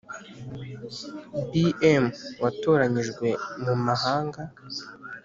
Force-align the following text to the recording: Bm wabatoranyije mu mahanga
Bm 1.51 2.05
wabatoranyije 2.41 3.27
mu 3.63 3.73
mahanga 3.85 4.41